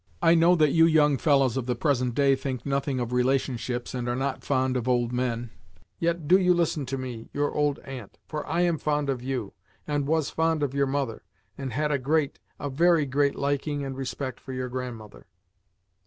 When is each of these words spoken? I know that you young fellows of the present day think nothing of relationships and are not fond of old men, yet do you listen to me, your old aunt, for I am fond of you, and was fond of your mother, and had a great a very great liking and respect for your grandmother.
I 0.19 0.33
know 0.33 0.55
that 0.55 0.71
you 0.71 0.87
young 0.87 1.19
fellows 1.19 1.57
of 1.57 1.67
the 1.67 1.75
present 1.75 2.15
day 2.15 2.35
think 2.35 2.65
nothing 2.65 2.99
of 2.99 3.13
relationships 3.13 3.93
and 3.93 4.09
are 4.09 4.15
not 4.15 4.43
fond 4.43 4.75
of 4.75 4.87
old 4.87 5.13
men, 5.13 5.51
yet 5.99 6.27
do 6.27 6.39
you 6.39 6.55
listen 6.55 6.87
to 6.87 6.97
me, 6.97 7.29
your 7.33 7.51
old 7.53 7.77
aunt, 7.85 8.17
for 8.27 8.43
I 8.47 8.61
am 8.61 8.79
fond 8.79 9.11
of 9.11 9.21
you, 9.21 9.53
and 9.85 10.07
was 10.07 10.31
fond 10.31 10.63
of 10.63 10.73
your 10.73 10.87
mother, 10.87 11.21
and 11.55 11.71
had 11.73 11.91
a 11.91 11.99
great 11.99 12.39
a 12.59 12.67
very 12.67 13.05
great 13.05 13.35
liking 13.35 13.85
and 13.85 13.95
respect 13.95 14.39
for 14.39 14.53
your 14.53 14.69
grandmother. 14.69 15.27